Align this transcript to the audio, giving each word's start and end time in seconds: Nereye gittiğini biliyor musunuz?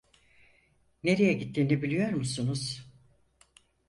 Nereye 1.03 1.33
gittiğini 1.33 1.81
biliyor 1.81 2.09
musunuz? 2.09 2.85